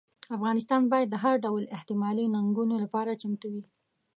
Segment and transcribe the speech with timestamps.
[0.35, 3.63] افغانستان باید د هر ډول احتمالي ننګونو لپاره چمتو وي.